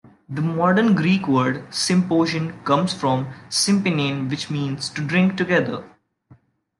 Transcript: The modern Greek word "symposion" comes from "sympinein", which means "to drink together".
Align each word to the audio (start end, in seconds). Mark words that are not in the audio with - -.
The 0.27 0.41
modern 0.41 0.95
Greek 0.95 1.27
word 1.27 1.71
"symposion" 1.71 2.59
comes 2.63 2.91
from 2.91 3.27
"sympinein", 3.51 4.31
which 4.31 4.49
means 4.49 4.89
"to 4.89 5.05
drink 5.05 5.37
together". 5.37 5.83